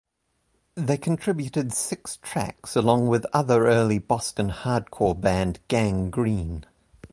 [0.73, 6.65] They contributed six tracks along with other early Boston Hardcore band Gang Green.